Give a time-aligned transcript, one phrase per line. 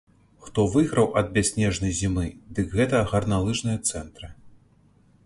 [0.45, 2.23] Хто выйграў ад бясснежнай зімы,
[2.61, 4.27] дык гэта гарналыжныя цэнтры!